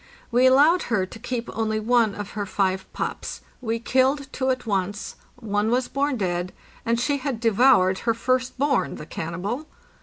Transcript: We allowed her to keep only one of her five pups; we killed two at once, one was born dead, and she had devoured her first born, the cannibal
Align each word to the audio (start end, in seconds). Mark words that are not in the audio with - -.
We 0.31 0.47
allowed 0.47 0.81
her 0.89 1.05
to 1.05 1.19
keep 1.19 1.47
only 1.55 1.79
one 1.79 2.15
of 2.15 2.31
her 2.31 2.47
five 2.47 2.91
pups; 2.91 3.41
we 3.61 3.77
killed 3.77 4.33
two 4.33 4.49
at 4.49 4.65
once, 4.65 5.15
one 5.35 5.69
was 5.69 5.87
born 5.87 6.17
dead, 6.17 6.53
and 6.83 6.99
she 6.99 7.17
had 7.17 7.39
devoured 7.39 7.99
her 7.99 8.15
first 8.15 8.57
born, 8.57 8.95
the 8.95 9.05
cannibal 9.05 9.67